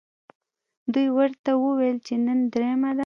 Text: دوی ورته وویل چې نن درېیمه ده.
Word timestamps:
دوی 0.93 1.07
ورته 1.17 1.51
وویل 1.63 1.97
چې 2.05 2.13
نن 2.25 2.39
درېیمه 2.53 2.91
ده. 2.95 2.99